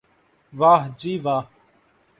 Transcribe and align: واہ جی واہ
واہ 0.53 0.83
جی 0.99 1.13
واہ 1.23 1.43